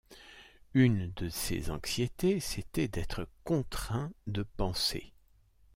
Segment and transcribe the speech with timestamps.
[0.73, 5.13] Une de ses anxiétés, c’était d’être contraint de penser.